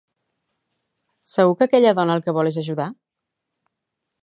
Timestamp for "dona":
2.01-2.17